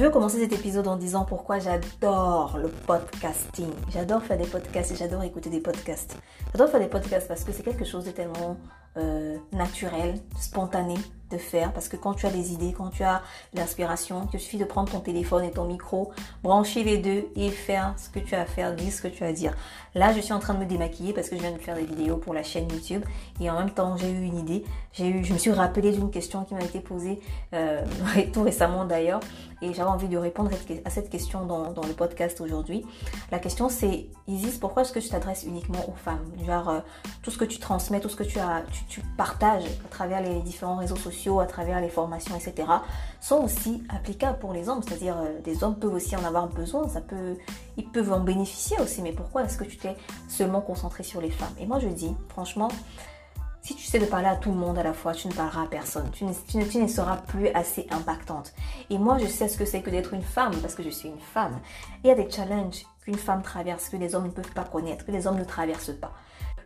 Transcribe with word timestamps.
Je 0.00 0.06
veux 0.06 0.10
commencer 0.10 0.38
cet 0.38 0.54
épisode 0.54 0.88
en 0.88 0.96
disant 0.96 1.26
pourquoi 1.26 1.58
j'adore 1.58 2.56
le 2.56 2.68
podcasting. 2.68 3.68
J'adore 3.90 4.22
faire 4.22 4.38
des 4.38 4.46
podcasts 4.46 4.92
et 4.92 4.96
j'adore 4.96 5.22
écouter 5.24 5.50
des 5.50 5.60
podcasts. 5.60 6.16
J'adore 6.52 6.70
faire 6.70 6.80
des 6.80 6.86
podcasts 6.86 7.28
parce 7.28 7.44
que 7.44 7.52
c'est 7.52 7.62
quelque 7.62 7.84
chose 7.84 8.06
de 8.06 8.10
tellement 8.10 8.56
euh, 9.00 9.36
naturel, 9.52 10.20
spontané 10.38 10.94
de 11.30 11.38
faire. 11.38 11.72
Parce 11.72 11.88
que 11.88 11.96
quand 11.96 12.14
tu 12.14 12.26
as 12.26 12.30
des 12.30 12.52
idées, 12.52 12.72
quand 12.72 12.90
tu 12.90 13.02
as 13.02 13.22
l'inspiration, 13.54 14.28
il 14.32 14.40
suffit 14.40 14.58
de 14.58 14.64
prendre 14.64 14.90
ton 14.90 15.00
téléphone 15.00 15.44
et 15.44 15.50
ton 15.50 15.64
micro, 15.64 16.12
brancher 16.42 16.84
les 16.84 16.98
deux 16.98 17.28
et 17.36 17.50
faire 17.50 17.94
ce 17.96 18.08
que 18.08 18.18
tu 18.18 18.34
as 18.34 18.42
à 18.42 18.44
faire, 18.44 18.74
dire 18.74 18.92
ce 18.92 19.02
que 19.02 19.08
tu 19.08 19.24
as 19.24 19.28
à 19.28 19.32
dire. 19.32 19.54
Là, 19.94 20.12
je 20.12 20.20
suis 20.20 20.32
en 20.32 20.38
train 20.38 20.54
de 20.54 20.60
me 20.60 20.66
démaquiller 20.66 21.12
parce 21.12 21.28
que 21.28 21.36
je 21.36 21.40
viens 21.40 21.52
de 21.52 21.58
faire 21.58 21.74
des 21.74 21.84
vidéos 21.84 22.16
pour 22.16 22.32
la 22.32 22.42
chaîne 22.42 22.70
YouTube. 22.70 23.04
Et 23.40 23.50
en 23.50 23.58
même 23.58 23.70
temps, 23.70 23.96
j'ai 23.96 24.10
eu 24.10 24.22
une 24.22 24.38
idée. 24.38 24.64
Eu, 24.98 25.24
je 25.24 25.32
me 25.32 25.38
suis 25.38 25.50
rappelé 25.50 25.92
d'une 25.92 26.10
question 26.10 26.44
qui 26.44 26.54
m'a 26.54 26.62
été 26.62 26.80
posée 26.80 27.20
euh, 27.54 27.84
tout 28.32 28.42
récemment 28.42 28.84
d'ailleurs. 28.84 29.20
Et 29.62 29.74
j'avais 29.74 29.90
envie 29.90 30.08
de 30.08 30.16
répondre 30.16 30.50
à 30.84 30.90
cette 30.90 31.10
question 31.10 31.44
dans, 31.44 31.82
le 31.86 31.92
podcast 31.92 32.40
aujourd'hui. 32.40 32.84
La 33.30 33.38
question 33.38 33.68
c'est, 33.68 34.06
Isis, 34.26 34.56
pourquoi 34.58 34.82
est-ce 34.82 34.92
que 34.92 35.00
tu 35.00 35.08
t'adresses 35.08 35.44
uniquement 35.44 35.86
aux 35.88 35.96
femmes? 35.96 36.24
Genre, 36.46 36.68
euh, 36.68 36.80
tout 37.22 37.30
ce 37.30 37.36
que 37.36 37.44
tu 37.44 37.58
transmets, 37.58 38.00
tout 38.00 38.08
ce 38.08 38.16
que 38.16 38.22
tu, 38.22 38.38
as, 38.38 38.64
partages 39.16 39.64
à 39.84 39.88
travers 39.88 40.20
les 40.20 40.40
différents 40.40 40.76
réseaux 40.76 40.96
sociaux, 40.96 41.40
à 41.40 41.46
travers 41.46 41.80
les 41.80 41.88
formations, 41.88 42.34
etc., 42.34 42.68
sont 43.20 43.44
aussi 43.44 43.82
applicables 43.88 44.38
pour 44.38 44.52
les 44.52 44.68
hommes. 44.68 44.82
C'est-à-dire, 44.82 45.16
euh, 45.18 45.40
des 45.42 45.62
hommes 45.62 45.78
peuvent 45.78 45.94
aussi 45.94 46.16
en 46.16 46.24
avoir 46.24 46.48
besoin, 46.48 46.88
ça 46.88 47.00
peut, 47.00 47.36
ils 47.76 47.86
peuvent 47.86 48.12
en 48.12 48.20
bénéficier 48.20 48.78
aussi. 48.80 49.02
Mais 49.02 49.12
pourquoi 49.12 49.44
est-ce 49.44 49.56
que 49.56 49.64
tu 49.64 49.76
t'es 49.76 49.96
seulement 50.28 50.60
concentré 50.60 51.02
sur 51.02 51.20
les 51.20 51.30
femmes? 51.30 51.54
Et 51.60 51.66
moi, 51.66 51.78
je 51.78 51.88
dis, 51.88 52.14
franchement, 52.28 52.68
si 53.62 53.74
tu 53.74 53.84
sais 53.84 53.98
de 53.98 54.06
parler 54.06 54.26
à 54.26 54.36
tout 54.36 54.50
le 54.50 54.56
monde 54.56 54.78
à 54.78 54.82
la 54.82 54.92
fois, 54.92 55.12
tu 55.12 55.28
ne 55.28 55.32
parleras 55.32 55.64
à 55.64 55.66
personne. 55.66 56.10
Tu 56.12 56.24
ne, 56.24 56.32
tu 56.32 56.78
ne, 56.78 56.88
seras 56.88 57.18
plus 57.18 57.48
assez 57.48 57.86
impactante. 57.90 58.52
Et 58.88 58.98
moi, 58.98 59.18
je 59.18 59.26
sais 59.26 59.48
ce 59.48 59.58
que 59.58 59.64
c'est 59.64 59.82
que 59.82 59.90
d'être 59.90 60.14
une 60.14 60.22
femme, 60.22 60.54
parce 60.62 60.74
que 60.74 60.82
je 60.82 60.88
suis 60.88 61.08
une 61.08 61.20
femme. 61.20 61.60
Il 62.02 62.08
y 62.08 62.10
a 62.10 62.14
des 62.14 62.30
challenges 62.30 62.86
qu'une 63.02 63.16
femme 63.16 63.42
traverse, 63.42 63.88
que 63.88 63.96
les 63.96 64.14
hommes 64.14 64.24
ne 64.24 64.30
peuvent 64.30 64.52
pas 64.52 64.64
connaître, 64.64 65.04
que 65.04 65.12
les 65.12 65.26
hommes 65.26 65.38
ne 65.38 65.44
traversent 65.44 65.98
pas. 66.00 66.12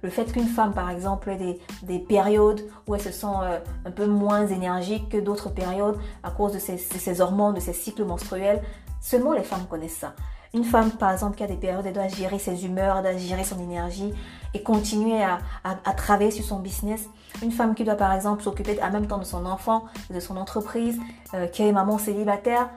Le 0.05 0.11
fait 0.11 0.31
qu'une 0.31 0.47
femme, 0.47 0.75
par 0.75 0.91
exemple, 0.91 1.31
ait 1.31 1.37
des, 1.39 1.59
des, 1.83 1.99
périodes 1.99 2.61
où 2.87 2.95
elle 2.95 3.01
se 3.01 3.11
sent 3.11 3.27
euh, 3.43 3.59
un 3.87 3.91
peu 3.91 4.05
moins 4.05 4.47
énergique 4.47 5.09
que 5.09 5.17
d'autres 5.17 5.49
périodes 5.49 5.97
à 6.23 6.31
cause 6.31 6.53
de 6.53 6.59
ses, 6.59 6.75
de 6.75 6.99
ses 6.99 7.23
hormones, 7.23 7.55
de 7.55 7.61
ses 7.61 7.73
cycles 7.73 8.05
menstruels, 8.05 8.63
seulement 9.01 9.33
les 9.33 9.43
femmes 9.43 9.65
connaissent 9.67 9.97
ça. 9.97 10.13
Une 10.53 10.65
femme, 10.65 10.91
par 10.91 11.11
exemple, 11.11 11.39
qui 11.39 11.43
a 11.43 11.47
des 11.47 11.57
périodes, 11.57 11.87
elle 11.87 11.95
doit 11.95 12.09
gérer 12.09 12.39
ses 12.39 12.67
humeurs, 12.67 12.99
elle 12.99 13.03
doit 13.15 13.17
gérer 13.17 13.45
son 13.45 13.59
énergie 13.59 14.13
et 14.53 14.63
continuer 14.63 15.25
à, 15.25 15.93
travailler 15.95 16.31
sur 16.31 16.45
son 16.45 16.59
business. 16.59 17.09
Une 17.43 17.51
femme 17.51 17.75
qui 17.75 17.85
doit, 17.85 17.95
par 17.95 18.13
exemple, 18.13 18.43
s'occuper 18.43 18.79
en 18.83 18.91
même 18.91 19.07
temps 19.07 19.17
de 19.17 19.25
son 19.25 19.47
enfant, 19.47 19.87
de 20.13 20.21
son 20.21 20.37
entreprise, 20.37 21.01
euh, 21.33 21.47
qui 21.47 21.63
est 21.63 21.73
maman 21.73 21.97
célibataire, 21.97 22.69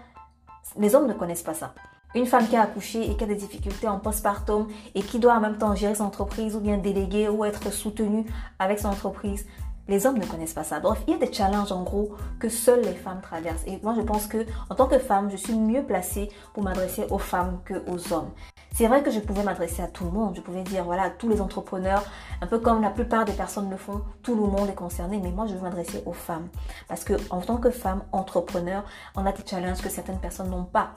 les 0.77 0.95
hommes 0.95 1.07
ne 1.07 1.13
connaissent 1.13 1.43
pas 1.43 1.53
ça. 1.53 1.73
Une 2.15 2.25
femme 2.25 2.47
qui 2.47 2.55
a 2.55 2.63
accouché 2.63 3.09
et 3.09 3.15
qui 3.15 3.23
a 3.23 3.27
des 3.27 3.35
difficultés 3.35 3.87
en 3.87 3.99
postpartum 3.99 4.67
et 4.95 5.01
qui 5.01 5.19
doit 5.19 5.35
en 5.35 5.41
même 5.41 5.57
temps 5.57 5.75
gérer 5.75 5.95
son 5.95 6.05
entreprise 6.05 6.55
ou 6.55 6.59
bien 6.59 6.77
déléguer 6.77 7.27
ou 7.27 7.43
être 7.43 7.71
soutenue 7.71 8.25
avec 8.59 8.79
son 8.79 8.87
entreprise, 8.87 9.45
les 9.87 10.05
hommes 10.05 10.17
ne 10.17 10.25
connaissent 10.25 10.53
pas 10.53 10.63
ça. 10.63 10.79
Bref, 10.79 11.01
il 11.07 11.13
y 11.13 11.15
a 11.15 11.25
des 11.25 11.31
challenges 11.31 11.71
en 11.71 11.83
gros 11.83 12.15
que 12.39 12.49
seules 12.49 12.81
les 12.81 12.93
femmes 12.93 13.21
traversent. 13.21 13.65
Et 13.67 13.79
moi, 13.83 13.93
je 13.95 14.01
pense 14.01 14.27
que 14.27 14.45
en 14.69 14.75
tant 14.75 14.87
que 14.87 14.99
femme, 14.99 15.29
je 15.31 15.37
suis 15.37 15.53
mieux 15.53 15.83
placée 15.83 16.29
pour 16.53 16.63
m'adresser 16.63 17.05
aux 17.09 17.17
femmes 17.17 17.59
que 17.65 17.75
aux 17.89 18.13
hommes. 18.13 18.31
C'est 18.73 18.87
vrai 18.87 19.01
que 19.01 19.11
je 19.11 19.19
pouvais 19.19 19.43
m'adresser 19.43 19.81
à 19.81 19.87
tout 19.87 20.03
le 20.05 20.11
monde. 20.11 20.35
Je 20.35 20.41
pouvais 20.41 20.61
dire, 20.63 20.83
voilà, 20.83 21.03
à 21.03 21.09
tous 21.09 21.29
les 21.29 21.41
entrepreneurs, 21.41 22.03
un 22.41 22.47
peu 22.47 22.59
comme 22.59 22.81
la 22.81 22.91
plupart 22.91 23.25
des 23.25 23.33
personnes 23.33 23.69
le 23.69 23.77
font, 23.77 24.01
tout 24.21 24.35
le 24.35 24.41
monde 24.41 24.69
est 24.69 24.75
concerné. 24.75 25.19
Mais 25.19 25.31
moi, 25.31 25.47
je 25.47 25.55
veux 25.55 25.61
m'adresser 25.61 26.03
aux 26.05 26.13
femmes. 26.13 26.47
Parce 26.87 27.03
que 27.03 27.13
en 27.31 27.41
tant 27.41 27.57
que 27.57 27.71
femme 27.71 28.03
entrepreneur, 28.11 28.83
on 29.15 29.25
a 29.25 29.31
des 29.31 29.43
challenges 29.45 29.81
que 29.81 29.89
certaines 29.89 30.19
personnes 30.19 30.49
n'ont 30.49 30.65
pas. 30.65 30.91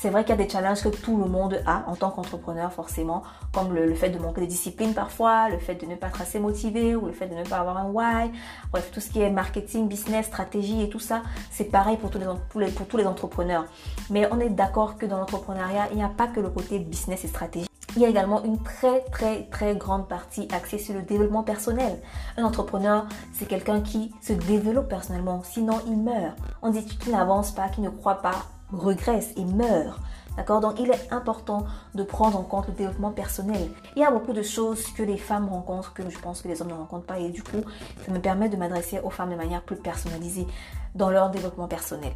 C'est 0.00 0.08
vrai 0.08 0.24
qu'il 0.24 0.34
y 0.34 0.40
a 0.40 0.42
des 0.42 0.48
challenges 0.48 0.80
que 0.80 0.88
tout 0.88 1.18
le 1.18 1.26
monde 1.26 1.60
a 1.66 1.84
en 1.86 1.94
tant 1.94 2.10
qu'entrepreneur 2.10 2.72
forcément, 2.72 3.22
comme 3.52 3.74
le, 3.74 3.94
fait 3.94 4.08
de 4.08 4.18
manquer 4.18 4.40
de 4.40 4.46
discipline 4.46 4.94
parfois, 4.94 5.50
le 5.50 5.58
fait 5.58 5.74
de 5.74 5.84
ne 5.84 5.94
pas 5.94 6.06
être 6.06 6.22
assez 6.22 6.38
motivé 6.38 6.96
ou 6.96 7.04
le 7.04 7.12
fait 7.12 7.26
de 7.26 7.34
ne 7.34 7.44
pas 7.44 7.58
avoir 7.58 7.76
un 7.76 7.90
why. 7.90 8.30
Bref, 8.72 8.90
tout 8.92 9.00
ce 9.00 9.10
qui 9.10 9.20
est 9.20 9.28
marketing, 9.28 9.88
business, 9.88 10.24
stratégie 10.24 10.80
et 10.80 10.88
tout 10.88 11.00
ça, 11.00 11.20
c'est 11.50 11.64
pareil 11.64 11.98
pour 11.98 12.08
tous, 12.08 12.18
les, 12.58 12.70
pour 12.70 12.88
tous 12.88 12.96
les 12.96 13.04
entrepreneurs. 13.04 13.66
Mais 14.08 14.26
on 14.32 14.40
est 14.40 14.48
d'accord 14.48 14.96
que 14.96 15.04
dans 15.04 15.18
l'entrepreneuriat, 15.18 15.88
il 15.90 15.98
n'y 15.98 16.02
a 16.02 16.08
pas 16.08 16.28
que 16.28 16.40
le 16.40 16.48
côté 16.48 16.78
business 16.78 17.22
et 17.26 17.28
stratégie. 17.28 17.68
Il 17.94 18.00
y 18.00 18.06
a 18.06 18.08
également 18.08 18.42
une 18.42 18.62
très 18.62 19.02
très 19.12 19.42
très 19.50 19.76
grande 19.76 20.08
partie 20.08 20.48
axée 20.50 20.78
sur 20.78 20.94
le 20.94 21.02
développement 21.02 21.42
personnel. 21.42 22.00
Un 22.38 22.44
entrepreneur, 22.44 23.04
c'est 23.34 23.46
quelqu'un 23.46 23.82
qui 23.82 24.14
se 24.22 24.32
développe 24.32 24.88
personnellement, 24.88 25.42
sinon 25.42 25.78
il 25.86 25.98
meurt. 25.98 26.38
On 26.62 26.70
dit 26.70 26.86
qu'il 26.86 27.12
n'avance 27.12 27.50
pas, 27.50 27.68
qu'il 27.68 27.84
ne 27.84 27.90
croit 27.90 28.22
pas 28.22 28.46
regresse 28.72 29.30
et 29.36 29.44
meurt. 29.44 30.00
D'accord? 30.36 30.60
Donc 30.60 30.78
il 30.78 30.90
est 30.90 31.12
important 31.12 31.64
de 31.94 32.02
prendre 32.02 32.38
en 32.38 32.42
compte 32.42 32.68
le 32.68 32.74
développement 32.74 33.10
personnel. 33.10 33.68
Il 33.96 34.02
y 34.02 34.04
a 34.04 34.10
beaucoup 34.10 34.32
de 34.32 34.42
choses 34.42 34.86
que 34.92 35.02
les 35.02 35.16
femmes 35.16 35.48
rencontrent 35.48 35.92
que 35.92 36.08
je 36.08 36.18
pense 36.18 36.42
que 36.42 36.48
les 36.48 36.62
hommes 36.62 36.68
ne 36.68 36.74
rencontrent 36.74 37.06
pas 37.06 37.18
et 37.18 37.30
du 37.30 37.42
coup 37.42 37.62
ça 38.06 38.12
me 38.12 38.20
permet 38.20 38.48
de 38.48 38.56
m'adresser 38.56 39.00
aux 39.00 39.10
femmes 39.10 39.30
de 39.30 39.36
manière 39.36 39.62
plus 39.62 39.76
personnalisée 39.76 40.46
dans 40.94 41.10
leur 41.10 41.30
développement 41.30 41.68
personnel. 41.68 42.12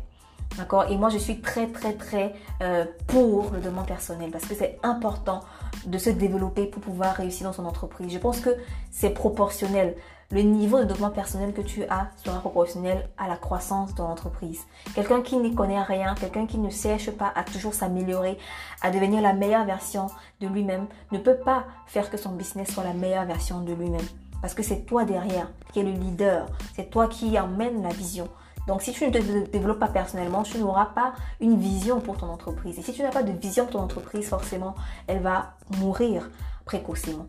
D'accord? 0.56 0.84
Et 0.90 0.96
moi 0.96 1.08
je 1.08 1.18
suis 1.18 1.40
très 1.40 1.66
très 1.66 1.94
très 1.94 2.34
euh, 2.62 2.84
pour 3.08 3.50
le 3.50 3.58
développement 3.58 3.82
personnel 3.82 4.30
parce 4.30 4.44
que 4.44 4.54
c'est 4.54 4.78
important 4.84 5.40
de 5.84 5.98
se 5.98 6.10
développer 6.10 6.66
pour 6.66 6.82
pouvoir 6.82 7.16
réussir 7.16 7.46
dans 7.46 7.52
son 7.52 7.64
entreprise. 7.66 8.12
Je 8.12 8.18
pense 8.18 8.40
que 8.40 8.50
c'est 8.92 9.10
proportionnel 9.10 9.96
le 10.30 10.42
niveau 10.42 10.78
de 10.78 10.84
développement 10.84 11.10
personnel 11.10 11.52
que 11.52 11.60
tu 11.60 11.84
as 11.84 12.08
sera 12.16 12.38
proportionnel 12.40 13.08
à 13.18 13.28
la 13.28 13.36
croissance 13.36 13.90
de 13.90 13.96
ton 13.96 14.04
entreprise. 14.04 14.62
Quelqu'un 14.94 15.22
qui 15.22 15.36
n'y 15.36 15.54
connaît 15.54 15.82
rien, 15.82 16.14
quelqu'un 16.14 16.46
qui 16.46 16.58
ne 16.58 16.70
cherche 16.70 17.10
pas 17.10 17.32
à 17.34 17.44
toujours 17.44 17.74
s'améliorer, 17.74 18.38
à 18.82 18.90
devenir 18.90 19.20
la 19.20 19.32
meilleure 19.32 19.64
version 19.64 20.06
de 20.40 20.48
lui-même, 20.48 20.86
ne 21.12 21.18
peut 21.18 21.36
pas 21.36 21.64
faire 21.86 22.10
que 22.10 22.16
son 22.16 22.32
business 22.32 22.72
soit 22.72 22.84
la 22.84 22.94
meilleure 22.94 23.26
version 23.26 23.60
de 23.60 23.72
lui-même. 23.72 24.06
Parce 24.40 24.54
que 24.54 24.62
c'est 24.62 24.80
toi 24.80 25.04
derrière 25.04 25.50
qui 25.72 25.80
es 25.80 25.82
le 25.82 25.92
leader, 25.92 26.46
c'est 26.74 26.90
toi 26.90 27.08
qui 27.08 27.38
emmène 27.38 27.82
la 27.82 27.90
vision. 27.90 28.28
Donc 28.66 28.82
si 28.82 28.92
tu 28.92 29.06
ne 29.06 29.10
te 29.10 29.50
développes 29.50 29.78
pas 29.78 29.88
personnellement, 29.88 30.42
tu 30.42 30.58
n'auras 30.58 30.86
pas 30.86 31.12
une 31.40 31.58
vision 31.58 32.00
pour 32.00 32.16
ton 32.16 32.26
entreprise. 32.26 32.78
Et 32.78 32.82
si 32.82 32.92
tu 32.92 33.02
n'as 33.02 33.10
pas 33.10 33.22
de 33.22 33.32
vision 33.32 33.64
pour 33.64 33.74
ton 33.74 33.80
entreprise, 33.80 34.28
forcément, 34.28 34.74
elle 35.06 35.20
va 35.20 35.54
mourir 35.78 36.30
précocement. 36.64 37.26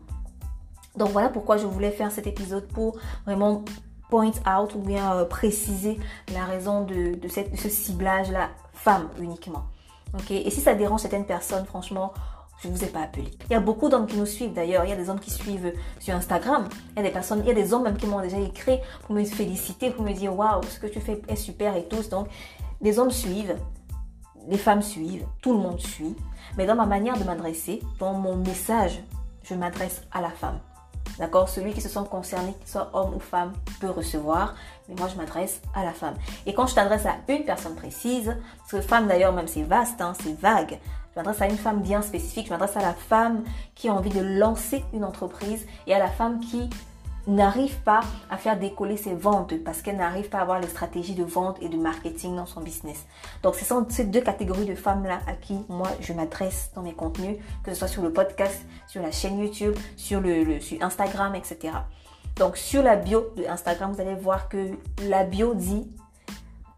Donc 0.96 1.10
voilà 1.10 1.28
pourquoi 1.28 1.56
je 1.56 1.66
voulais 1.66 1.90
faire 1.90 2.10
cet 2.10 2.26
épisode 2.26 2.66
pour 2.68 2.96
vraiment 3.24 3.64
point 4.08 4.32
out 4.46 4.74
ou 4.74 4.78
bien 4.78 5.14
euh, 5.14 5.24
préciser 5.24 5.98
la 6.32 6.44
raison 6.44 6.84
de, 6.84 7.18
ce 7.28 7.68
ciblage-là, 7.68 8.50
femme 8.72 9.08
uniquement. 9.18 9.64
Ok? 10.14 10.30
Et 10.30 10.50
si 10.50 10.60
ça 10.60 10.74
dérange 10.74 11.00
certaines 11.00 11.26
personnes, 11.26 11.66
franchement, 11.66 12.12
je 12.62 12.68
ne 12.68 12.74
vous 12.74 12.84
ai 12.84 12.88
pas 12.88 13.00
appelé. 13.00 13.30
Il 13.50 13.52
y 13.52 13.56
a 13.56 13.60
beaucoup 13.60 13.88
d'hommes 13.88 14.06
qui 14.06 14.16
nous 14.16 14.26
suivent 14.26 14.54
d'ailleurs. 14.54 14.84
Il 14.84 14.90
y 14.90 14.92
a 14.92 14.96
des 14.96 15.10
hommes 15.10 15.20
qui 15.20 15.30
suivent 15.30 15.74
sur 15.98 16.14
Instagram. 16.14 16.68
Il 16.92 16.96
y 16.96 17.00
a 17.00 17.02
des 17.02 17.12
personnes, 17.12 17.40
il 17.40 17.48
y 17.48 17.50
a 17.50 17.54
des 17.54 17.74
hommes 17.74 17.82
même 17.82 17.96
qui 17.96 18.06
m'ont 18.06 18.20
déjà 18.20 18.38
écrit 18.38 18.78
pour 19.02 19.14
me 19.14 19.24
féliciter, 19.24 19.90
pour 19.90 20.04
me 20.04 20.12
dire 20.12 20.34
waouh, 20.34 20.62
ce 20.62 20.78
que 20.78 20.86
tu 20.86 21.00
fais 21.00 21.20
est 21.28 21.36
super 21.36 21.76
et 21.76 21.86
tout. 21.86 22.02
Donc, 22.10 22.28
les 22.80 22.98
hommes 22.98 23.10
suivent, 23.10 23.56
les 24.48 24.58
femmes 24.58 24.82
suivent, 24.82 25.26
tout 25.42 25.52
le 25.52 25.58
monde 25.58 25.80
suit. 25.80 26.16
Mais 26.56 26.64
dans 26.64 26.76
ma 26.76 26.86
manière 26.86 27.18
de 27.18 27.24
m'adresser, 27.24 27.82
dans 27.98 28.14
mon 28.14 28.36
message, 28.36 29.02
je 29.42 29.54
m'adresse 29.54 30.02
à 30.12 30.22
la 30.22 30.30
femme. 30.30 30.58
D'accord? 31.18 31.48
Celui 31.48 31.72
qui 31.72 31.80
se 31.80 31.88
sent 31.88 32.00
concerné, 32.10 32.52
qu'il 32.54 32.68
soit 32.68 32.90
homme 32.92 33.14
ou 33.14 33.20
femme, 33.20 33.52
peut 33.80 33.90
recevoir. 33.90 34.54
Mais 34.88 34.94
moi, 34.94 35.08
je 35.08 35.16
m'adresse 35.16 35.60
à 35.74 35.84
la 35.84 35.92
femme. 35.92 36.14
Et 36.44 36.54
quand 36.54 36.66
je 36.66 36.74
t'adresse 36.74 37.06
à 37.06 37.16
une 37.28 37.44
personne 37.44 37.74
précise, 37.74 38.36
parce 38.58 38.72
que 38.72 38.80
femme 38.80 39.08
d'ailleurs, 39.08 39.32
même 39.32 39.48
c'est 39.48 39.62
vaste, 39.62 40.00
hein, 40.00 40.12
c'est 40.22 40.38
vague. 40.38 40.78
Je 41.14 41.20
m'adresse 41.20 41.40
à 41.40 41.48
une 41.48 41.56
femme 41.56 41.80
bien 41.80 42.02
spécifique. 42.02 42.46
Je 42.46 42.50
m'adresse 42.50 42.76
à 42.76 42.82
la 42.82 42.92
femme 42.92 43.44
qui 43.74 43.88
a 43.88 43.94
envie 43.94 44.10
de 44.10 44.20
lancer 44.20 44.84
une 44.92 45.04
entreprise 45.04 45.66
et 45.86 45.94
à 45.94 45.98
la 45.98 46.08
femme 46.08 46.40
qui 46.40 46.68
n'arrive 47.26 47.76
pas 47.80 48.00
à 48.30 48.36
faire 48.36 48.58
décoller 48.58 48.96
ses 48.96 49.14
ventes 49.14 49.54
parce 49.64 49.82
qu'elle 49.82 49.96
n'arrive 49.96 50.28
pas 50.28 50.38
à 50.38 50.42
avoir 50.42 50.60
les 50.60 50.68
stratégies 50.68 51.14
de 51.14 51.24
vente 51.24 51.58
et 51.60 51.68
de 51.68 51.76
marketing 51.76 52.36
dans 52.36 52.46
son 52.46 52.60
business. 52.60 53.06
Donc, 53.42 53.56
ce 53.56 53.64
sont 53.64 53.84
ces 53.88 54.04
deux 54.04 54.20
catégories 54.20 54.66
de 54.66 54.74
femmes-là 54.74 55.20
à 55.26 55.32
qui 55.32 55.58
moi 55.68 55.88
je 56.00 56.12
m'adresse 56.12 56.70
dans 56.74 56.82
mes 56.82 56.94
contenus, 56.94 57.38
que 57.64 57.72
ce 57.72 57.78
soit 57.78 57.88
sur 57.88 58.02
le 58.02 58.12
podcast, 58.12 58.64
sur 58.86 59.02
la 59.02 59.10
chaîne 59.10 59.38
YouTube, 59.38 59.74
sur, 59.96 60.20
le, 60.20 60.60
sur 60.60 60.82
Instagram, 60.82 61.34
etc. 61.34 61.74
Donc, 62.36 62.56
sur 62.56 62.82
la 62.82 62.96
bio 62.96 63.32
de 63.36 63.44
Instagram, 63.46 63.92
vous 63.92 64.00
allez 64.00 64.14
voir 64.14 64.48
que 64.48 64.70
la 65.08 65.24
bio 65.24 65.54
dit 65.54 65.90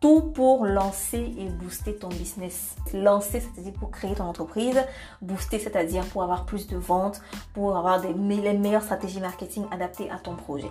tout 0.00 0.20
pour 0.20 0.64
lancer 0.64 1.34
et 1.38 1.48
booster 1.48 1.96
ton 1.96 2.08
business. 2.08 2.76
Lancer, 2.94 3.40
c'est-à-dire 3.40 3.72
pour 3.74 3.90
créer 3.90 4.14
ton 4.14 4.24
entreprise. 4.24 4.80
Booster, 5.22 5.58
c'est-à-dire 5.58 6.04
pour 6.06 6.22
avoir 6.22 6.44
plus 6.46 6.66
de 6.68 6.76
ventes, 6.76 7.20
pour 7.52 7.76
avoir 7.76 8.00
des, 8.00 8.12
les 8.12 8.52
meilleures 8.54 8.82
stratégies 8.82 9.20
marketing 9.20 9.64
adaptées 9.70 10.10
à 10.10 10.18
ton 10.18 10.36
projet. 10.36 10.70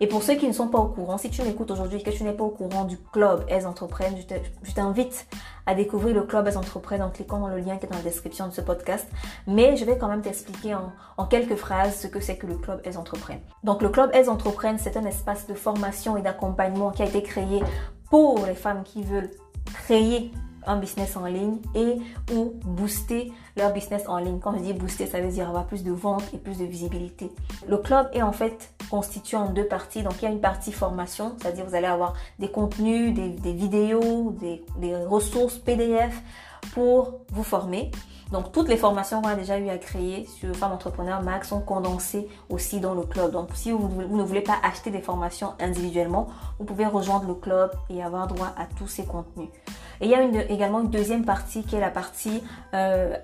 Et 0.00 0.06
pour 0.06 0.22
ceux 0.22 0.34
qui 0.34 0.46
ne 0.46 0.52
sont 0.52 0.68
pas 0.68 0.78
au 0.78 0.88
courant, 0.88 1.18
si 1.18 1.30
tu 1.30 1.42
m'écoutes 1.42 1.70
aujourd'hui 1.70 1.98
et 1.98 2.02
que 2.02 2.10
tu 2.10 2.24
n'es 2.24 2.32
pas 2.32 2.44
au 2.44 2.50
courant 2.50 2.84
du 2.84 2.98
club 2.98 3.44
Elles 3.48 3.66
Entreprennent, 3.66 4.16
je 4.62 4.72
t'invite 4.72 5.26
à 5.66 5.74
découvrir 5.74 6.14
le 6.14 6.22
club 6.22 6.46
Elles 6.46 6.58
Entreprennent 6.58 7.02
en 7.02 7.10
cliquant 7.10 7.40
dans 7.40 7.48
le 7.48 7.58
lien 7.58 7.76
qui 7.76 7.86
est 7.86 7.88
dans 7.88 7.96
la 7.96 8.02
description 8.02 8.48
de 8.48 8.52
ce 8.52 8.60
podcast. 8.60 9.08
Mais 9.46 9.76
je 9.76 9.84
vais 9.84 9.96
quand 9.96 10.08
même 10.08 10.22
t'expliquer 10.22 10.74
en, 10.74 11.26
quelques 11.26 11.56
phrases 11.56 11.96
ce 11.96 12.06
que 12.06 12.20
c'est 12.20 12.36
que 12.36 12.46
le 12.46 12.56
club 12.56 12.80
Elles 12.84 12.98
Entreprennent. 12.98 13.42
Donc 13.62 13.82
le 13.82 13.88
club 13.88 14.10
Elles 14.12 14.30
Entreprennent, 14.30 14.78
c'est 14.78 14.96
un 14.96 15.04
espace 15.04 15.46
de 15.46 15.54
formation 15.54 16.16
et 16.16 16.22
d'accompagnement 16.22 16.90
qui 16.90 17.02
a 17.02 17.06
été 17.06 17.22
créé 17.22 17.62
pour 18.10 18.44
les 18.46 18.54
femmes 18.54 18.82
qui 18.84 19.02
veulent 19.02 19.30
créer 19.64 20.30
un 20.66 20.76
business 20.76 21.16
en 21.16 21.26
ligne 21.26 21.58
et 21.74 21.96
ou 22.32 22.54
booster 22.64 23.32
leur 23.56 23.72
business 23.72 24.04
en 24.08 24.18
ligne. 24.18 24.38
Quand 24.40 24.56
je 24.56 24.62
dis 24.62 24.72
booster, 24.72 25.06
ça 25.06 25.20
veut 25.20 25.30
dire 25.30 25.48
avoir 25.48 25.66
plus 25.66 25.84
de 25.84 25.92
ventes 25.92 26.24
et 26.32 26.38
plus 26.38 26.58
de 26.58 26.64
visibilité. 26.64 27.30
Le 27.68 27.78
club 27.78 28.08
est 28.12 28.22
en 28.22 28.32
fait 28.32 28.72
constitué 28.90 29.36
en 29.36 29.50
deux 29.50 29.66
parties. 29.66 30.02
Donc 30.02 30.14
il 30.20 30.24
y 30.24 30.28
a 30.28 30.30
une 30.30 30.40
partie 30.40 30.72
formation, 30.72 31.34
c'est-à-dire 31.40 31.64
vous 31.66 31.74
allez 31.74 31.86
avoir 31.86 32.14
des 32.38 32.48
contenus, 32.48 33.14
des, 33.14 33.52
vidéos, 33.52 34.34
des, 34.40 34.64
des 34.78 34.96
ressources 34.96 35.56
PDF 35.58 36.14
pour 36.72 37.20
vous 37.30 37.42
former. 37.42 37.90
Donc 38.32 38.52
toutes 38.52 38.68
les 38.68 38.76
formations 38.76 39.22
qu'on 39.22 39.28
a 39.28 39.36
déjà 39.36 39.58
eu 39.58 39.68
à 39.68 39.78
créer 39.78 40.26
sur 40.26 40.54
Femmes 40.56 40.72
Entrepreneurs 40.72 41.22
Max 41.22 41.50
sont 41.50 41.60
condensées 41.60 42.26
aussi 42.48 42.80
dans 42.80 42.94
le 42.94 43.02
club. 43.02 43.32
Donc 43.32 43.50
si 43.54 43.70
vous, 43.70 43.88
ne 43.88 44.22
voulez 44.22 44.40
pas 44.40 44.56
acheter 44.62 44.90
des 44.90 45.00
formations 45.00 45.52
individuellement, 45.60 46.28
vous 46.58 46.64
pouvez 46.64 46.86
rejoindre 46.86 47.28
le 47.28 47.34
club 47.34 47.70
et 47.90 48.02
avoir 48.02 48.26
droit 48.26 48.52
à 48.56 48.66
tous 48.66 48.88
ces 48.88 49.04
contenus. 49.04 49.48
Et 50.00 50.06
il 50.06 50.10
y 50.10 50.14
a 50.14 50.22
également 50.50 50.80
une 50.80 50.90
deuxième 50.90 51.24
partie 51.24 51.62
qui 51.62 51.76
est 51.76 51.80
la 51.80 51.90
partie 51.90 52.42
euh, 52.74 53.16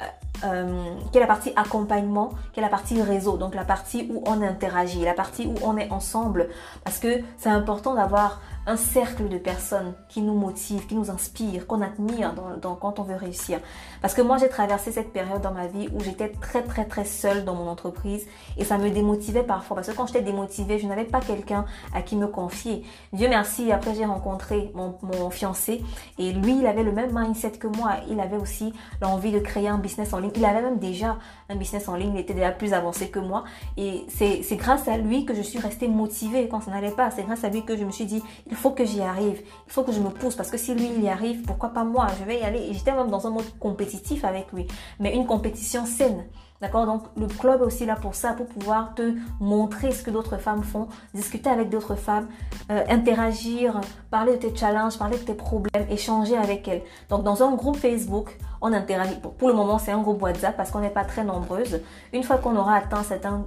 euh, 0.45 0.95
qui 1.13 1.19
est 1.19 1.21
la 1.21 1.27
partie 1.27 1.53
accompagnement, 1.57 2.31
qui 2.53 2.61
est 2.61 2.63
la 2.63 2.69
partie 2.69 3.01
réseau, 3.03 3.37
donc 3.37 3.55
la 3.55 3.65
partie 3.65 4.09
où 4.11 4.23
on 4.27 4.43
interagit, 4.43 5.05
la 5.05 5.15
partie 5.15 5.47
où 5.47 5.55
on 5.63 5.77
est 5.77 5.91
ensemble, 5.91 6.49
parce 6.85 6.99
que 6.99 7.21
c'est 7.39 7.51
important 7.51 7.95
d'avoir 7.95 8.41
un 8.67 8.77
cercle 8.77 9.29
de 9.29 9.39
personnes 9.39 9.95
qui 10.09 10.21
nous 10.23 10.35
motivent, 10.35 10.87
qui 10.87 10.95
nous 10.95 11.11
inspirent, 11.11 11.67
qu'on 11.67 11.81
admire 11.81 12.35
dans, 12.61 12.75
quand 12.77 12.99
on 12.99 13.03
veut 13.03 13.17
réussir. 13.17 13.59
Parce 14.03 14.15
que 14.15 14.23
moi, 14.23 14.37
j'ai 14.37 14.49
traversé 14.49 14.93
cette 14.93 15.13
période 15.13 15.41
dans 15.41 15.53
ma 15.53 15.67
vie 15.67 15.89
où 15.93 16.01
j'étais 16.01 16.29
très, 16.29 16.63
très, 16.63 16.85
très 16.85 17.05
seule 17.05 17.45
dans 17.45 17.55
mon 17.55 17.69
entreprise 17.69 18.27
et 18.59 18.65
ça 18.65 18.79
me 18.79 18.91
démotivait 18.91 19.43
parfois. 19.43 19.77
Parce 19.77 19.89
que 19.89 19.93
quand 19.93 20.07
j'étais 20.07 20.23
démotivée, 20.23 20.79
je 20.79 20.87
n'avais 20.87 21.05
pas 21.05 21.21
quelqu'un 21.21 21.65
à 21.95 22.03
qui 22.03 22.17
me 22.17 22.27
confier. 22.27 22.85
Dieu 23.13 23.29
merci, 23.29 23.73
après 23.73 23.95
j'ai 23.95 24.05
rencontré 24.05 24.71
mon, 24.75 24.97
mon 25.03 25.31
fiancé 25.31 25.83
et 26.19 26.33
lui, 26.33 26.59
il 26.59 26.67
avait 26.67 26.83
le 26.83 26.93
même 26.93 27.11
mindset 27.13 27.53
que 27.53 27.67
moi. 27.67 27.97
Il 28.09 28.21
avait 28.21 28.37
aussi 28.37 28.73
l'envie 29.01 29.33
de 29.33 29.41
créer 29.41 29.69
un 29.69 29.79
business 29.79 30.13
en 30.13 30.19
ligne. 30.19 30.30
Il 30.37 30.45
avait 30.45 30.63
même 30.63 30.79
déjà 30.79 31.19
un 31.49 31.57
business 31.57 31.89
en 31.89 31.97
ligne, 31.97 32.13
il 32.15 32.21
était 32.21 32.35
déjà 32.35 32.51
plus 32.51 32.73
avancé 32.73 33.11
que 33.11 33.19
moi. 33.19 33.45
Et 33.77 34.07
c'est 34.09 34.57
grâce 34.57 34.89
à 34.89 34.97
lui 34.97 35.25
que 35.25 35.35
je 35.35 35.43
suis 35.43 35.59
restée 35.59 35.89
motivée 35.89 36.49
quand 36.49 36.61
ça 36.61 36.71
n'allait 36.71 36.91
pas. 36.91 37.11
C'est 37.11 37.25
grâce 37.25 37.45
à 37.45 37.49
lui 37.49 37.65
que 37.65 37.77
je 37.77 37.85
me 37.85 37.91
suis 37.91 38.07
dit, 38.07 38.23
il 38.49 38.57
faut 38.57 38.71
que 38.71 38.85
j'y 38.85 39.01
arrive. 39.01 39.41
Il 39.67 39.73
faut 39.73 39.83
que 39.83 39.93
je 39.93 40.01
me 40.01 40.11
pousse 40.11 40.37
parce 40.37 40.51
que 40.51 40.57
si 40.59 40.75
lui 40.75 40.89
il 40.97 41.03
y 41.03 41.09
arrive, 41.09 41.43
pourquoi 41.43 41.71
pas 41.71 41.85
moi? 41.85 42.07
Je 42.19 42.25
vais 42.25 42.41
y 42.41 42.43
aller. 42.43 42.61
Et 42.61 42.75
j'étais 42.75 42.93
même 42.93 43.11
dans 43.11 43.27
un 43.27 43.31
mode 43.31 43.59
compétitif 43.59 44.25
avec 44.25 44.53
lui, 44.53 44.67
mais 44.99 45.15
une 45.15 45.27
compétition 45.27 45.87
saine. 45.87 46.25
D'accord 46.61 46.85
Donc 46.85 47.05
le 47.17 47.27
club 47.27 47.63
est 47.63 47.65
aussi 47.65 47.87
là 47.87 47.97
pour 47.97 48.15
ça, 48.15 48.35
pour 48.35 48.47
pouvoir 48.47 48.95
te 48.95 49.15
montrer 49.41 49.93
ce 49.93 50.03
que 50.03 50.11
d'autres 50.11 50.37
femmes 50.37 50.63
font, 50.63 50.89
discuter 51.15 51.49
avec 51.49 51.71
d'autres 51.71 51.95
femmes, 51.95 52.29
euh, 52.71 52.85
interagir, 52.91 53.81
parler 54.11 54.37
de 54.37 54.39
tes 54.39 54.55
challenges, 54.55 54.99
parler 54.99 55.17
de 55.17 55.23
tes 55.23 55.35
problèmes, 55.35 55.87
échanger 55.89 56.37
avec 56.37 56.69
elles. 56.69 56.83
Donc 57.09 57.23
dans 57.23 57.43
un 57.43 57.55
groupe 57.55 57.77
Facebook, 57.77 58.37
on 58.61 58.73
interagit. 58.73 59.17
Pour, 59.39 59.49
le 59.49 59.55
moment, 59.55 59.79
c'est 59.79 59.93
un 59.93 60.03
groupe 60.03 60.21
WhatsApp 60.23 60.57
parce 60.57 60.71
qu'on 60.71 60.81
n'est 60.81 60.91
pas 60.91 61.05
très 61.05 61.25
nombreuses. 61.25 61.81
Une 62.13 62.23
fois 62.23 62.37
qu'on 62.37 62.57
aura 62.57 62.77
atteint 62.77 63.03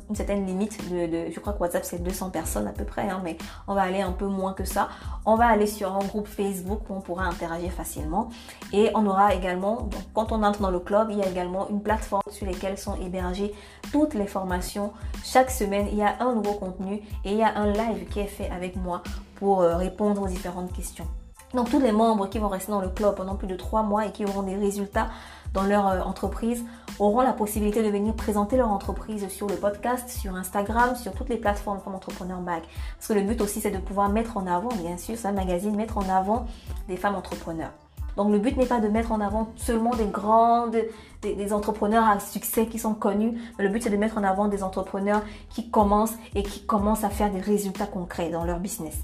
une 0.09 0.15
certaine 0.15 0.45
limite 0.45 0.89
de, 0.89 1.31
je 1.31 1.39
crois 1.39 1.53
que 1.53 1.59
WhatsApp 1.59 1.85
c'est 1.85 2.01
200 2.01 2.31
personnes 2.31 2.67
à 2.67 2.71
peu 2.71 2.83
près, 2.83 3.09
hein, 3.09 3.21
mais 3.23 3.37
on 3.67 3.75
va 3.75 3.83
aller 3.83 4.01
un 4.01 4.11
peu 4.11 4.25
moins 4.25 4.53
que 4.53 4.65
ça. 4.65 4.89
On 5.25 5.35
va 5.35 5.47
aller 5.47 5.67
sur 5.67 5.95
un 5.95 6.03
groupe 6.03 6.27
Facebook 6.27 6.89
où 6.89 6.95
on 6.95 7.01
pourra 7.01 7.25
interagir 7.25 7.71
facilement. 7.71 8.29
Et 8.71 8.89
on 8.95 9.05
aura 9.05 9.35
également, 9.35 9.81
donc, 9.81 10.01
quand 10.13 10.31
on 10.31 10.41
entre 10.43 10.61
dans 10.61 10.71
le 10.71 10.79
club, 10.79 11.09
il 11.11 11.19
y 11.19 11.21
a 11.21 11.27
également 11.27 11.69
une 11.69 11.81
plateforme 11.81 12.23
sur 12.31 12.47
laquelle 12.47 12.77
sont 12.77 12.95
hébergées 13.05 13.53
toutes 13.91 14.13
les 14.13 14.27
formations. 14.27 14.93
Chaque 15.23 15.51
semaine, 15.51 15.87
il 15.91 15.97
y 15.97 16.03
a 16.03 16.15
un 16.19 16.33
nouveau 16.33 16.53
contenu 16.53 17.01
et 17.25 17.31
il 17.31 17.37
y 17.37 17.43
a 17.43 17.55
un 17.57 17.71
live 17.71 18.07
qui 18.09 18.19
est 18.19 18.27
fait 18.27 18.49
avec 18.49 18.75
moi 18.75 19.03
pour 19.35 19.61
euh, 19.61 19.77
répondre 19.77 20.21
aux 20.21 20.27
différentes 20.27 20.73
questions. 20.73 21.07
Donc 21.53 21.69
tous 21.69 21.79
les 21.79 21.91
membres 21.91 22.27
qui 22.29 22.39
vont 22.39 22.47
rester 22.47 22.71
dans 22.71 22.81
le 22.81 22.89
club 22.89 23.15
pendant 23.15 23.35
plus 23.35 23.47
de 23.47 23.55
trois 23.55 23.83
mois 23.83 24.07
et 24.07 24.11
qui 24.11 24.25
auront 24.25 24.41
des 24.41 24.55
résultats 24.55 25.09
dans 25.53 25.63
leur 25.63 25.87
euh, 25.87 26.01
entreprise 26.01 26.63
auront 26.99 27.21
la 27.21 27.33
possibilité 27.33 27.83
de 27.83 27.89
venir 27.89 28.15
présenter 28.15 28.57
leur 28.57 28.69
entreprise 28.69 29.27
sur 29.29 29.47
le 29.47 29.55
podcast, 29.55 30.09
sur 30.09 30.35
Instagram, 30.35 30.95
sur 30.95 31.13
toutes 31.13 31.29
les 31.29 31.37
plateformes 31.37 31.79
comme 31.83 31.95
Entrepreneur 31.95 32.39
Mag. 32.39 32.63
Parce 32.97 33.07
que 33.07 33.13
le 33.13 33.21
but 33.21 33.39
aussi 33.41 33.61
c'est 33.61 33.71
de 33.71 33.77
pouvoir 33.77 34.09
mettre 34.09 34.37
en 34.37 34.47
avant, 34.47 34.69
bien 34.69 34.97
sûr, 34.97 35.15
c'est 35.17 35.27
un 35.27 35.33
magazine, 35.33 35.75
mettre 35.75 35.97
en 35.97 36.09
avant 36.09 36.45
des 36.87 36.97
femmes 36.97 37.15
entrepreneurs. 37.15 37.71
Donc 38.15 38.31
le 38.31 38.39
but 38.39 38.57
n'est 38.57 38.65
pas 38.65 38.79
de 38.79 38.87
mettre 38.87 39.11
en 39.11 39.21
avant 39.21 39.49
seulement 39.55 39.95
des 39.95 40.05
grandes, 40.05 40.77
des, 41.21 41.53
entrepreneurs 41.53 42.05
à 42.05 42.19
succès 42.19 42.67
qui 42.67 42.79
sont 42.79 42.93
connus, 42.93 43.33
mais 43.57 43.65
le 43.65 43.69
but 43.69 43.83
c'est 43.83 43.89
de 43.89 43.97
mettre 43.97 44.17
en 44.17 44.23
avant 44.23 44.47
des 44.47 44.63
entrepreneurs 44.63 45.21
qui 45.49 45.69
commencent 45.69 46.15
et 46.35 46.43
qui 46.43 46.65
commencent 46.65 47.03
à 47.03 47.09
faire 47.09 47.31
des 47.31 47.39
résultats 47.39 47.87
concrets 47.87 48.29
dans 48.29 48.43
leur 48.43 48.59
business. 48.59 49.01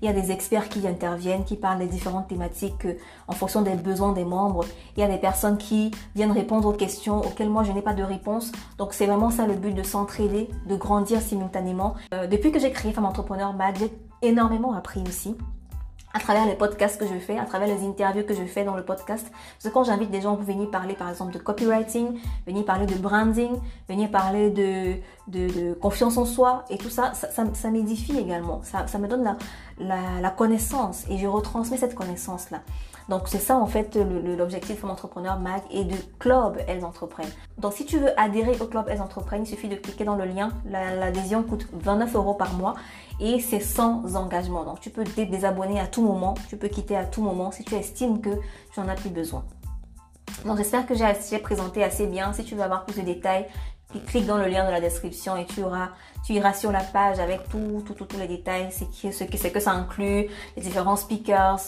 Il 0.00 0.06
y 0.06 0.08
a 0.08 0.12
des 0.12 0.30
experts 0.30 0.68
qui 0.68 0.86
interviennent, 0.86 1.44
qui 1.44 1.56
parlent 1.56 1.80
des 1.80 1.86
différentes 1.86 2.28
thématiques 2.28 2.84
euh, 2.84 2.94
en 3.26 3.32
fonction 3.32 3.62
des 3.62 3.74
besoins 3.74 4.12
des 4.12 4.24
membres. 4.24 4.64
Il 4.96 5.00
y 5.00 5.02
a 5.02 5.08
des 5.08 5.18
personnes 5.18 5.58
qui 5.58 5.90
viennent 6.14 6.30
répondre 6.30 6.68
aux 6.68 6.72
questions 6.72 7.18
auxquelles 7.18 7.50
moi 7.50 7.64
je 7.64 7.72
n'ai 7.72 7.82
pas 7.82 7.94
de 7.94 8.04
réponse. 8.04 8.52
Donc 8.78 8.94
c'est 8.94 9.06
vraiment 9.06 9.30
ça 9.30 9.46
le 9.46 9.54
but 9.54 9.72
de 9.74 9.82
s'entraider, 9.82 10.48
de 10.68 10.76
grandir 10.76 11.20
simultanément. 11.20 11.94
Euh, 12.14 12.28
depuis 12.28 12.52
que 12.52 12.60
j'ai 12.60 12.70
créé 12.70 12.92
Femme 12.92 13.06
Entrepreneur 13.06 13.52
Mag, 13.54 13.76
j'ai 13.76 13.92
énormément 14.22 14.72
appris 14.72 15.02
aussi 15.08 15.36
à 16.14 16.20
travers 16.20 16.46
les 16.46 16.54
podcasts 16.54 16.98
que 16.98 17.06
je 17.06 17.18
fais, 17.18 17.38
à 17.38 17.44
travers 17.44 17.68
les 17.68 17.86
interviews 17.86 18.24
que 18.24 18.34
je 18.34 18.44
fais 18.44 18.64
dans 18.64 18.74
le 18.74 18.84
podcast. 18.84 19.26
Parce 19.30 19.64
que 19.64 19.68
quand 19.68 19.84
j'invite 19.84 20.10
des 20.10 20.20
gens 20.20 20.36
pour 20.36 20.44
venir 20.44 20.70
parler 20.70 20.94
par 20.94 21.08
exemple 21.10 21.32
de 21.32 21.38
copywriting, 21.38 22.18
venir 22.46 22.64
parler 22.64 22.86
de 22.86 22.94
branding, 22.94 23.58
venir 23.88 24.10
parler 24.10 24.50
de, 24.50 24.94
de, 25.26 25.74
confiance 25.74 26.16
en 26.16 26.24
soi 26.24 26.64
et 26.70 26.78
tout 26.78 26.90
ça, 26.90 27.12
ça, 27.14 27.44
ça, 27.52 27.70
m'édifie 27.70 28.18
également. 28.18 28.60
Ça, 28.62 28.86
ça, 28.86 28.98
me 28.98 29.06
donne 29.06 29.22
la, 29.22 29.36
la, 29.78 30.20
la 30.20 30.30
connaissance 30.30 31.04
et 31.10 31.18
je 31.18 31.26
retransmets 31.26 31.76
cette 31.76 31.94
connaissance-là. 31.94 32.62
Donc 33.08 33.22
c'est 33.26 33.38
ça 33.38 33.56
en 33.56 33.66
fait 33.66 33.96
l'objectif 33.96 34.82
de 34.82 34.88
Entrepreneur 34.88 35.38
Mag 35.38 35.62
et 35.70 35.84
de 35.84 35.94
Club 36.18 36.58
Elles 36.66 36.84
Entreprennent. 36.84 37.30
Donc 37.56 37.72
si 37.72 37.86
tu 37.86 37.98
veux 37.98 38.18
adhérer 38.20 38.56
au 38.60 38.66
Club 38.66 38.86
Elles 38.88 39.00
Entreprennent, 39.00 39.44
il 39.44 39.46
suffit 39.46 39.68
de 39.68 39.76
cliquer 39.76 40.04
dans 40.04 40.16
le 40.16 40.26
lien. 40.26 40.50
L'adhésion 40.66 41.42
coûte 41.42 41.66
29 41.72 42.14
euros 42.16 42.34
par 42.34 42.52
mois 42.54 42.74
et 43.18 43.40
c'est 43.40 43.60
sans 43.60 44.16
engagement. 44.16 44.64
Donc 44.64 44.80
tu 44.80 44.90
peux 44.90 45.04
te 45.04 45.20
désabonner 45.22 45.80
à 45.80 45.86
tout 45.86 46.02
moment, 46.02 46.34
tu 46.48 46.56
peux 46.56 46.68
quitter 46.68 46.96
à 46.96 47.04
tout 47.04 47.22
moment 47.22 47.50
si 47.50 47.64
tu 47.64 47.74
estimes 47.74 48.20
que 48.20 48.30
tu 48.72 48.80
n'en 48.80 48.88
as 48.88 48.94
plus 48.94 49.10
besoin. 49.10 49.44
Donc 50.44 50.58
j'espère 50.58 50.86
que 50.86 50.94
j'ai 50.94 51.38
présenté 51.38 51.82
assez 51.82 52.06
bien. 52.06 52.32
Si 52.32 52.44
tu 52.44 52.54
veux 52.54 52.62
avoir 52.62 52.84
plus 52.84 53.00
de 53.00 53.06
détails, 53.06 53.46
clique 54.06 54.26
dans 54.26 54.36
le 54.36 54.46
lien 54.46 54.66
de 54.66 54.70
la 54.70 54.80
description 54.80 55.36
et 55.36 55.46
tu 55.46 55.62
auras, 55.62 55.88
tu 56.24 56.34
iras 56.34 56.52
sur 56.52 56.70
la 56.70 56.82
page 56.82 57.18
avec 57.18 57.48
tout, 57.48 57.82
tout, 57.86 58.04
tous 58.04 58.18
les 58.18 58.28
détails, 58.28 58.68
c'est 58.70 59.12
ce 59.12 59.24
que 59.24 59.48
que 59.48 59.60
ça 59.60 59.72
inclut, 59.72 60.26
les 60.56 60.62
différents 60.62 60.96
speakers, 60.96 61.60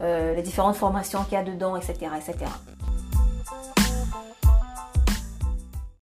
euh, 0.00 0.34
les 0.34 0.42
différentes 0.42 0.76
formations 0.76 1.24
qu'il 1.24 1.34
y 1.34 1.36
a 1.36 1.42
dedans, 1.42 1.76
etc., 1.76 1.94
etc. 2.16 2.50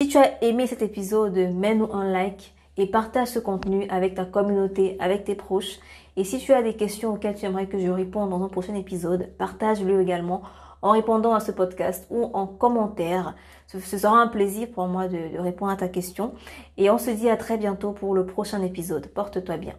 Si 0.01 0.07
tu 0.07 0.17
as 0.17 0.41
aimé 0.43 0.67
cet 0.67 0.81
épisode, 0.81 1.35
mets-nous 1.35 1.91
un 1.91 2.05
like 2.05 2.53
et 2.77 2.85
partage 2.85 3.29
ce 3.29 3.39
contenu 3.39 3.87
avec 3.89 4.15
ta 4.15 4.25
communauté, 4.25 4.95
avec 4.99 5.25
tes 5.25 5.35
proches. 5.35 5.79
Et 6.15 6.23
si 6.23 6.39
tu 6.39 6.53
as 6.53 6.61
des 6.61 6.75
questions 6.75 7.13
auxquelles 7.13 7.35
tu 7.35 7.45
aimerais 7.45 7.67
que 7.67 7.79
je 7.79 7.89
réponde 7.89 8.29
dans 8.29 8.43
un 8.43 8.47
prochain 8.47 8.75
épisode, 8.75 9.35
partage-le 9.37 10.01
également 10.01 10.43
en 10.81 10.91
répondant 10.91 11.33
à 11.33 11.39
ce 11.39 11.51
podcast 11.51 12.07
ou 12.09 12.29
en 12.33 12.47
commentaire. 12.47 13.35
Ce, 13.67 13.79
sera 13.79 14.19
un 14.19 14.27
plaisir 14.27 14.67
pour 14.71 14.87
moi 14.87 15.07
de 15.07 15.37
répondre 15.39 15.71
à 15.71 15.77
ta 15.77 15.87
question. 15.87 16.33
Et 16.77 16.89
on 16.89 16.97
se 16.97 17.11
dit 17.11 17.29
à 17.29 17.37
très 17.37 17.57
bientôt 17.57 17.91
pour 17.91 18.13
le 18.13 18.25
prochain 18.25 18.61
épisode. 18.61 19.07
Porte-toi 19.07 19.57
bien. 19.57 19.73